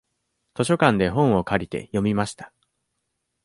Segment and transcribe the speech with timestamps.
[0.55, 2.51] 図書館で本を借りて、読みました。